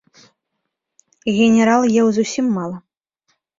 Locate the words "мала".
2.57-2.77